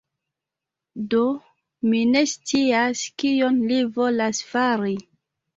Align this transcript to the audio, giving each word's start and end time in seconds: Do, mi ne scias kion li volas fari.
Do, 1.11 1.19
mi 1.91 2.01
ne 2.15 2.23
scias 2.31 3.05
kion 3.25 3.63
li 3.73 3.81
volas 4.01 4.41
fari. 4.55 4.99